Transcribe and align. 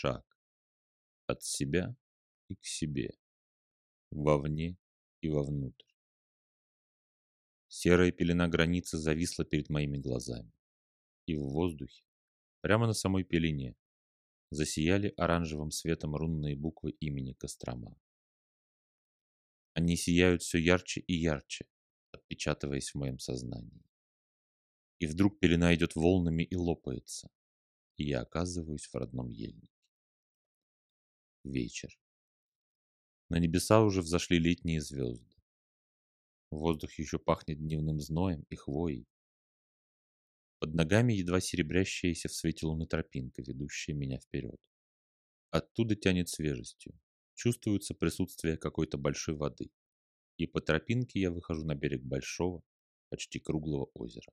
шаг. 0.00 0.24
От 1.26 1.42
себя 1.42 1.94
и 2.48 2.54
к 2.56 2.64
себе. 2.64 3.10
Вовне 4.10 4.78
и 5.20 5.28
вовнутрь. 5.28 5.92
Серая 7.68 8.10
пелена 8.10 8.48
границы 8.48 8.96
зависла 8.96 9.44
перед 9.44 9.68
моими 9.68 9.98
глазами. 9.98 10.52
И 11.26 11.36
в 11.36 11.42
воздухе, 11.42 12.02
прямо 12.62 12.86
на 12.86 12.94
самой 12.94 13.24
пелене, 13.24 13.76
засияли 14.50 15.12
оранжевым 15.18 15.70
светом 15.70 16.16
рунные 16.16 16.56
буквы 16.56 16.92
имени 16.92 17.34
Кострома. 17.34 18.00
Они 19.74 19.96
сияют 19.96 20.42
все 20.42 20.58
ярче 20.58 21.00
и 21.02 21.12
ярче, 21.12 21.66
отпечатываясь 22.10 22.90
в 22.90 22.98
моем 22.98 23.18
сознании. 23.18 23.84
И 24.98 25.06
вдруг 25.06 25.38
пелена 25.38 25.74
идет 25.74 25.94
волнами 25.94 26.42
и 26.42 26.56
лопается, 26.56 27.28
и 27.96 28.04
я 28.04 28.22
оказываюсь 28.22 28.86
в 28.86 28.94
родном 28.94 29.28
ельнике. 29.28 29.79
Вечер. 31.44 31.98
На 33.30 33.38
небеса 33.38 33.82
уже 33.82 34.02
взошли 34.02 34.38
летние 34.38 34.82
звезды. 34.82 35.34
Воздух 36.50 36.92
еще 36.98 37.18
пахнет 37.18 37.58
дневным 37.58 37.98
зноем 38.00 38.44
и 38.50 38.56
хвоей. 38.56 39.06
Под 40.58 40.74
ногами 40.74 41.14
едва 41.14 41.40
серебрящаяся 41.40 42.28
в 42.28 42.34
свете 42.34 42.66
луны 42.66 42.86
тропинка, 42.86 43.40
ведущая 43.40 43.94
меня 43.94 44.18
вперед. 44.18 44.60
Оттуда 45.50 45.96
тянет 45.96 46.28
свежестью. 46.28 46.92
Чувствуется 47.34 47.94
присутствие 47.94 48.58
какой-то 48.58 48.98
большой 48.98 49.36
воды. 49.36 49.70
И 50.36 50.46
по 50.46 50.60
тропинке 50.60 51.20
я 51.20 51.30
выхожу 51.30 51.64
на 51.64 51.74
берег 51.74 52.02
большого, 52.02 52.62
почти 53.08 53.38
круглого 53.38 53.90
озера. 53.94 54.30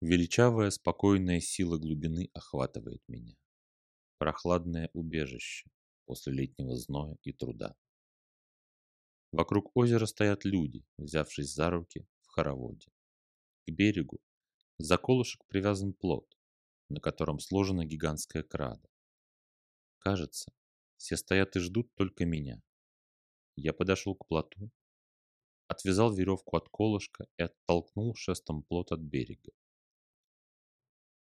Величавая, 0.00 0.70
спокойная 0.70 1.40
сила 1.40 1.76
глубины 1.76 2.30
охватывает 2.32 3.02
меня. 3.06 3.36
Прохладное 4.22 4.88
убежище 4.92 5.68
после 6.04 6.32
летнего 6.32 6.76
зноя 6.76 7.18
и 7.24 7.32
труда. 7.32 7.74
Вокруг 9.32 9.76
озера 9.76 10.06
стоят 10.06 10.44
люди, 10.44 10.86
взявшись 10.96 11.52
за 11.52 11.70
руки 11.70 12.06
в 12.20 12.28
хороводе. 12.28 12.86
К 13.66 13.72
берегу 13.72 14.20
за 14.78 14.96
колышек 14.96 15.44
привязан 15.48 15.92
плот, 15.92 16.38
на 16.88 17.00
котором 17.00 17.40
сложена 17.40 17.84
гигантская 17.84 18.44
крада. 18.44 18.88
Кажется, 19.98 20.52
все 20.98 21.16
стоят 21.16 21.56
и 21.56 21.58
ждут 21.58 21.92
только 21.96 22.24
меня. 22.24 22.62
Я 23.56 23.72
подошел 23.72 24.14
к 24.14 24.28
плоту, 24.28 24.70
отвязал 25.66 26.14
веревку 26.14 26.56
от 26.56 26.68
колышка 26.68 27.26
и 27.38 27.42
оттолкнул 27.42 28.14
шестом 28.14 28.62
плот 28.62 28.92
от 28.92 29.00
берега. 29.00 29.50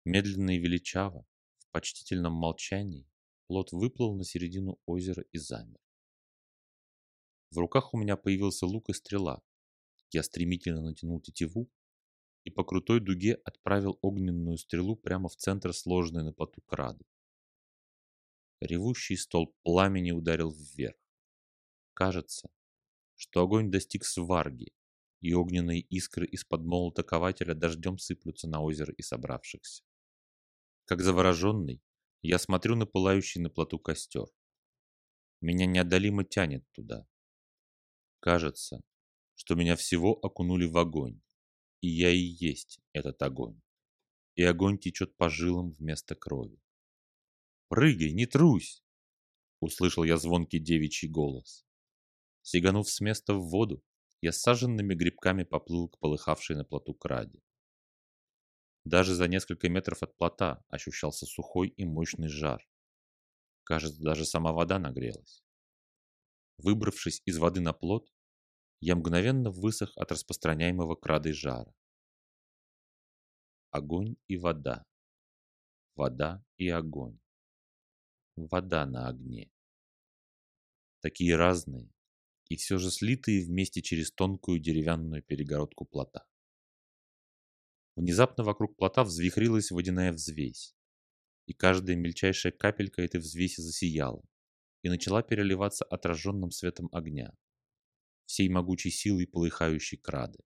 Медленно 0.05 0.57
и 0.57 0.59
величаво, 0.59 1.25
в 1.69 1.73
почтительном 1.73 2.33
молчании, 2.33 3.07
плот 3.47 3.73
выплыл 3.73 4.15
на 4.15 4.25
середину 4.25 4.81
озера 4.87 5.25
и 5.33 5.39
замер. 5.39 5.79
В 7.51 7.59
руках 7.59 7.93
у 7.95 7.99
меня 7.99 8.17
появился 8.17 8.67
лук 8.67 8.89
и 8.89 8.95
стрела. 8.95 9.43
Я 10.11 10.23
стремительно 10.23 10.83
натянул 10.83 11.21
тетиву 11.21 11.71
и 12.45 12.51
по 12.51 12.65
крутой 12.65 13.01
дуге 13.01 13.35
отправил 13.45 13.99
огненную 14.01 14.57
стрелу 14.57 14.97
прямо 14.97 15.29
в 15.29 15.37
центр 15.37 15.75
сложенной 15.75 16.25
на 16.25 16.33
плоту 16.33 16.63
крады. 16.63 17.05
Ревущий 18.61 19.17
столб 19.17 19.55
пламени 19.63 20.13
ударил 20.13 20.51
вверх. 20.51 20.97
Кажется, 21.93 22.51
что 23.15 23.43
огонь 23.43 23.71
достиг 23.71 24.05
сварги, 24.05 24.73
и 25.21 25.35
огненные 25.35 25.81
искры 25.81 26.27
из-под 26.27 26.63
молота 26.63 27.03
кователя 27.03 27.55
дождем 27.55 27.99
сыплются 27.99 28.49
на 28.49 28.63
озеро 28.63 28.95
и 28.95 29.03
собравшихся. 29.03 29.85
Как 30.89 31.03
завороженный, 31.03 31.83
я 32.23 32.39
смотрю 32.39 32.75
на 32.75 32.87
пылающий 32.87 33.43
на 33.43 33.51
плоту 33.51 33.79
костер. 33.79 34.27
Меня 35.43 35.67
неодолимо 35.67 36.25
тянет 36.25 36.65
туда. 36.73 37.07
Кажется, 38.21 38.81
что 39.35 39.55
меня 39.55 39.77
всего 39.77 40.15
окунули 40.15 40.65
в 40.65 40.79
огонь, 40.79 41.21
и 41.83 41.89
я 41.89 42.11
и 42.11 42.17
есть 42.21 42.81
этот 42.95 43.21
огонь. 43.21 43.61
И 44.35 44.43
огонь 44.43 44.79
течет 44.79 45.15
по 45.19 45.29
жилам 45.29 45.73
вместо 45.73 46.15
крови. 46.15 46.59
«Прыгай, 47.69 48.15
не 48.15 48.25
трусь!» 48.25 48.83
Услышал 49.61 50.05
я 50.05 50.17
звонкий 50.17 50.59
девичий 50.59 51.11
голос. 51.11 51.67
Сиганув 52.41 52.89
с 52.89 53.03
места 53.03 53.35
в 53.35 53.51
воду, 53.51 53.85
я 54.23 54.33
с 54.33 54.41
саженными 54.41 54.95
грибками 54.95 55.43
поплыл 55.43 55.91
к 55.91 55.99
полыхавшей 55.99 56.57
на 56.57 56.65
плоту 56.65 56.95
краде. 56.95 57.43
Даже 58.89 59.15
за 59.15 59.29
несколько 59.29 59.69
метров 59.69 60.03
от 60.03 60.17
плота 60.17 60.65
ощущался 60.71 61.27
сухой 61.27 61.69
и 61.69 61.85
мощный 61.85 62.29
жар. 62.29 62.67
Кажется, 63.65 64.03
даже 64.03 64.25
сама 64.25 64.55
вода 64.55 64.79
нагрелась. 64.79 65.45
Выбравшись 66.57 67.21
из 67.27 67.37
воды 67.37 67.61
на 67.61 67.75
плот, 67.75 68.11
я 68.81 68.97
мгновенно 68.97 69.51
высох 69.51 69.95
от 69.99 70.11
распространяемого 70.11 70.95
крадой 70.95 71.35
жара. 71.35 71.75
Огонь 73.71 74.17
и 74.27 74.39
вода. 74.39 74.87
Вода 75.95 76.43
и 76.57 76.71
огонь. 76.71 77.19
Вода 78.37 78.87
на 78.87 79.09
огне. 79.09 79.51
Такие 81.01 81.37
разные 81.37 81.93
и 82.49 82.57
все 82.57 82.79
же 82.79 82.91
слитые 82.91 83.45
вместе 83.45 83.83
через 83.83 84.11
тонкую 84.13 84.61
деревянную 84.61 85.23
перегородку 85.23 85.85
плота. 85.85 86.25
Внезапно 87.99 88.45
вокруг 88.45 88.77
плота 88.77 89.03
взвихрилась 89.03 89.73
водяная 89.73 90.13
взвесь, 90.13 90.77
и 91.47 91.53
каждая 91.53 91.97
мельчайшая 91.97 92.53
капелька 92.53 93.03
этой 93.03 93.19
взвеси 93.19 93.61
засияла 93.61 94.23
и 94.83 94.89
начала 94.89 95.21
переливаться 95.21 95.85
отраженным 95.85 96.53
светом 96.53 96.89
огня, 96.93 97.35
всей 98.25 98.49
могучей 98.51 98.93
силой 98.93 99.27
полыхающей 99.27 99.99
крады. 99.99 100.39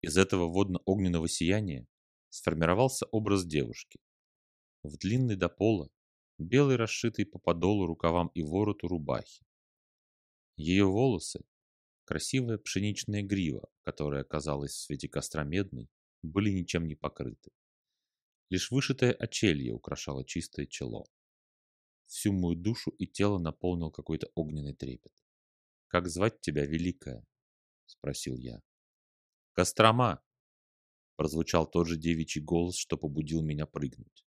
Из 0.00 0.16
этого 0.16 0.46
водно-огненного 0.46 1.28
сияния 1.28 1.88
сформировался 2.28 3.06
образ 3.06 3.44
девушки. 3.44 3.98
В 4.84 4.96
длинной 4.96 5.34
до 5.34 5.48
пола, 5.48 5.90
белый 6.38 6.76
расшитый 6.76 7.26
по 7.26 7.40
подолу 7.40 7.86
рукавам 7.86 8.28
и 8.28 8.44
вороту 8.44 8.86
рубахи. 8.86 9.44
Ее 10.54 10.84
волосы, 10.84 11.40
красивая 12.04 12.58
пшеничная 12.58 13.22
грива, 13.22 13.68
которая 13.82 14.22
казалась 14.22 14.70
в 14.70 14.82
свете 14.82 15.08
костра 15.08 15.42
медной, 15.42 15.90
были 16.26 16.50
ничем 16.50 16.86
не 16.86 16.94
покрыты. 16.94 17.50
Лишь 18.50 18.70
вышитое 18.70 19.12
очелье 19.12 19.72
украшало 19.72 20.24
чистое 20.24 20.66
чело. 20.66 21.06
Всю 22.06 22.32
мою 22.32 22.54
душу 22.54 22.90
и 22.90 23.06
тело 23.06 23.38
наполнил 23.38 23.90
какой-то 23.90 24.30
огненный 24.34 24.74
трепет. 24.74 25.12
«Как 25.88 26.08
звать 26.08 26.40
тебя, 26.40 26.64
Великая?»— 26.64 27.26
спросил 27.86 28.36
я. 28.36 28.62
«Кострома!»— 29.52 30.22
прозвучал 31.16 31.66
тот 31.68 31.88
же 31.88 31.96
девичий 31.96 32.40
голос, 32.40 32.76
что 32.76 32.96
побудил 32.96 33.42
меня 33.42 33.66
прыгнуть. 33.66 34.24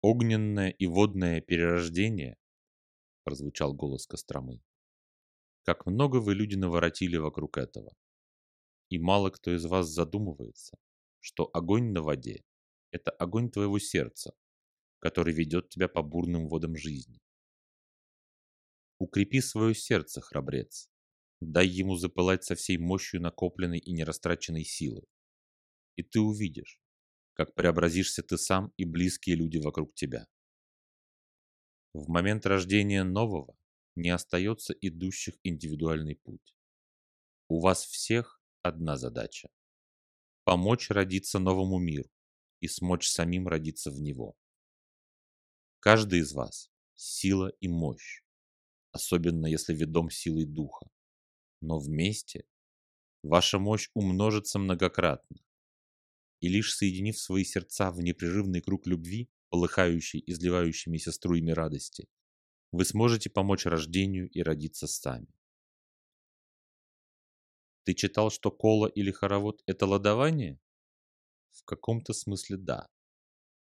«Огненное 0.00 0.70
и 0.70 0.86
водное 0.86 1.40
перерождение?»— 1.40 2.38
прозвучал 3.24 3.74
голос 3.74 4.06
Костромы. 4.06 4.62
«Как 5.62 5.86
много 5.86 6.18
вы, 6.18 6.34
люди, 6.34 6.56
наворотили 6.56 7.16
вокруг 7.16 7.58
этого. 7.58 7.94
И 8.88 8.98
мало 8.98 9.30
кто 9.30 9.54
из 9.54 9.64
вас 9.64 9.88
задумывается, 9.88 10.78
что 11.20 11.50
огонь 11.52 11.92
на 11.92 12.02
воде– 12.02 12.44
это 12.90 13.10
огонь 13.10 13.50
твоего 13.50 13.78
сердца, 13.78 14.34
который 14.98 15.34
ведет 15.34 15.68
тебя 15.68 15.88
по 15.88 16.02
бурным 16.02 16.48
водам 16.48 16.76
жизни. 16.76 17.20
Укрепи 18.98 19.40
свое 19.40 19.74
сердце, 19.74 20.20
храбрец. 20.20 20.88
Дай 21.40 21.66
ему 21.66 21.96
запылать 21.96 22.44
со 22.44 22.54
всей 22.54 22.78
мощью 22.78 23.20
накопленной 23.20 23.78
и 23.78 23.92
нерастраченной 23.92 24.64
силы. 24.64 25.04
И 25.96 26.02
ты 26.02 26.20
увидишь, 26.20 26.80
как 27.34 27.54
преобразишься 27.54 28.22
ты 28.22 28.38
сам 28.38 28.72
и 28.76 28.84
близкие 28.84 29.36
люди 29.36 29.58
вокруг 29.58 29.94
тебя. 29.94 30.26
В 31.92 32.08
момент 32.08 32.46
рождения 32.46 33.04
нового 33.04 33.56
не 33.96 34.10
остается 34.10 34.72
идущих 34.72 35.34
индивидуальный 35.42 36.16
путь. 36.16 36.54
У 37.48 37.60
вас 37.60 37.84
всех 37.84 38.33
одна 38.64 38.96
задача– 38.96 39.48
помочь 40.44 40.90
родиться 40.90 41.38
новому 41.38 41.78
миру 41.78 42.10
и 42.60 42.68
смочь 42.68 43.08
самим 43.08 43.46
родиться 43.46 43.90
в 43.90 44.00
него. 44.00 44.34
Каждый 45.80 46.20
из 46.20 46.32
вас– 46.32 46.70
сила 46.94 47.52
и 47.60 47.68
мощь, 47.68 48.22
особенно 48.90 49.46
если 49.46 49.74
ведом 49.74 50.10
силой 50.10 50.46
духа. 50.46 50.86
Но 51.60 51.78
вместе 51.78 52.44
ваша 53.22 53.58
мощь 53.58 53.90
умножится 53.92 54.58
многократно. 54.58 55.36
И 56.40 56.48
лишь 56.48 56.74
соединив 56.74 57.18
свои 57.18 57.44
сердца 57.44 57.90
в 57.90 58.00
непрерывный 58.00 58.62
круг 58.62 58.86
любви, 58.86 59.28
полыхающий 59.50 60.22
изливающимися 60.26 61.12
струями 61.12 61.50
радости, 61.50 62.08
вы 62.72 62.84
сможете 62.86 63.28
помочь 63.28 63.66
рождению 63.66 64.28
и 64.30 64.42
родиться 64.42 64.86
сами. 64.86 65.28
Ты 67.84 67.92
читал, 67.94 68.30
что 68.30 68.50
кола 68.50 68.86
или 68.86 69.10
хоровод– 69.10 69.62
это 69.66 69.86
ладование? 69.86 70.58
В 71.50 71.64
каком-то 71.64 72.14
смысле 72.14 72.56
да. 72.56 72.88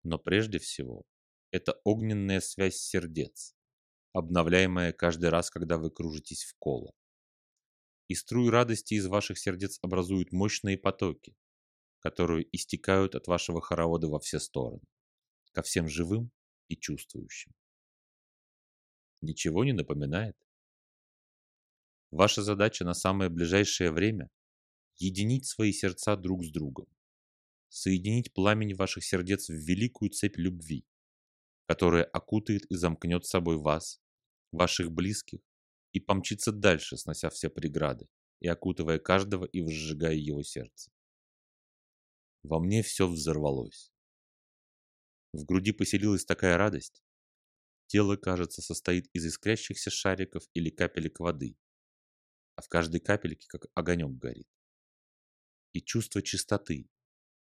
Но 0.04 0.20
прежде 0.20 0.60
всего, 0.60 1.04
это 1.52 1.80
огненная 1.86 2.42
связь 2.42 2.78
сердец, 2.78 3.56
обновляемая 4.14 4.92
каждый 4.92 5.30
раз, 5.30 5.50
когда 5.50 5.78
вы 5.78 5.92
кружитесь 5.92 6.44
в 6.44 6.56
коло. 6.60 6.94
И 8.10 8.16
струи 8.16 8.50
радости 8.50 8.96
из 8.96 9.08
ваших 9.08 9.40
сердец 9.40 9.80
образуют 9.82 10.34
мощные 10.34 10.78
потоки, 10.78 11.34
которые 12.00 12.46
истекают 12.52 13.16
от 13.16 13.28
вашего 13.28 13.62
хоровода 13.62 14.10
во 14.10 14.20
все 14.20 14.40
стороны, 14.40 14.82
ко 15.54 15.62
всем 15.62 15.88
живым 15.88 16.32
и 16.68 16.76
чувствующим. 16.76 17.54
Ничего 19.22 19.64
не 19.64 19.72
напоминает? 19.72 20.36
Ваша 22.12 22.44
задача 22.44 22.84
на 22.84 22.94
самое 22.94 23.30
ближайшее 23.30 23.92
время– 23.92 24.30
единить 24.98 25.46
свои 25.46 25.72
сердца 25.72 26.18
друг 26.18 26.44
с 26.44 26.52
другом, 26.52 26.88
соединить 27.70 28.34
пламень 28.34 28.76
ваших 28.76 29.06
сердец 29.06 29.48
в 29.48 29.54
великую 29.54 30.12
цепь 30.12 30.38
любви, 30.38 30.86
которая 31.68 32.04
окутает 32.04 32.66
и 32.66 32.76
замкнет 32.76 33.26
собой 33.26 33.58
вас, 33.58 34.02
ваших 34.52 34.92
близких, 34.92 35.40
и 35.94 36.02
помчится 36.02 36.52
дальше, 36.52 36.98
снося 36.98 37.30
все 37.30 37.50
преграды 37.50 38.08
и 38.42 38.48
окутывая 38.48 39.00
каждого 39.00 39.46
и 39.46 39.62
возжигая 39.62 40.16
его 40.16 40.44
сердце. 40.44 40.92
Во 42.44 42.60
мне 42.60 42.82
все 42.82 43.08
взорвалось. 43.08 43.92
В 45.32 45.46
груди 45.46 45.72
поселилась 45.72 46.26
такая 46.26 46.58
радость. 46.58 47.04
Тело, 47.88 48.18
кажется, 48.18 48.62
состоит 48.62 49.08
из 49.14 49.26
искрящихся 49.28 49.92
шариков 49.92 50.44
или 50.54 50.70
капелек 50.70 51.20
воды, 51.20 51.56
а 52.56 52.62
в 52.62 52.68
каждой 52.68 53.00
капельке 53.00 53.48
как 53.48 53.66
огонек 53.74 54.12
горит. 54.18 54.48
И 55.74 55.82
чувство 55.82 56.22
чистоты, 56.22 56.90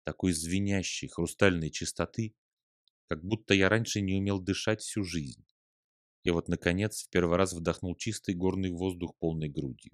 такой 0.03 0.31
звенящей, 0.31 1.07
хрустальной 1.07 1.69
чистоты, 1.69 2.35
как 3.07 3.23
будто 3.23 3.53
я 3.53 3.69
раньше 3.69 4.01
не 4.01 4.15
умел 4.15 4.39
дышать 4.39 4.81
всю 4.81 5.03
жизнь. 5.03 5.45
И 6.23 6.31
вот, 6.31 6.47
наконец, 6.47 7.03
в 7.03 7.09
первый 7.09 7.37
раз 7.37 7.53
вдохнул 7.53 7.95
чистый 7.95 8.33
горный 8.33 8.71
воздух 8.71 9.15
полной 9.17 9.49
грудью. 9.49 9.93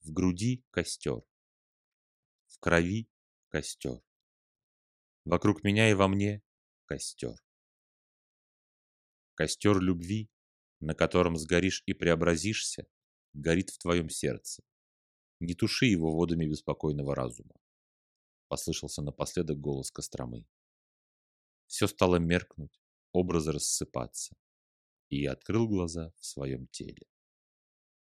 В 0.00 0.12
груди 0.12 0.64
костер. 0.70 1.22
В 2.46 2.58
крови 2.58 3.08
костер. 3.48 4.02
Вокруг 5.24 5.64
меня 5.64 5.90
и 5.90 5.94
во 5.94 6.08
мне 6.08 6.42
костер. 6.84 7.36
Костер 9.34 9.80
любви, 9.80 10.28
на 10.80 10.94
котором 10.94 11.36
сгоришь 11.38 11.82
и 11.86 11.94
преобразишься, 11.94 12.86
горит 13.34 13.70
в 13.70 13.78
твоем 13.78 14.08
сердце. 14.08 14.62
Не 15.40 15.54
туши 15.54 15.86
его 15.86 16.12
водами 16.12 16.46
беспокойного 16.46 17.14
разума. 17.14 17.54
Послышался 18.48 19.02
напоследок 19.02 19.60
голос 19.60 19.90
Костромы. 19.90 20.46
Все 21.66 21.86
стало 21.86 22.16
меркнуть, 22.16 22.80
образы 23.12 23.52
рассыпаться, 23.52 24.36
и 25.08 25.22
я 25.22 25.32
открыл 25.32 25.68
глаза 25.68 26.12
в 26.18 26.24
своем 26.24 26.68
теле. 26.68 27.06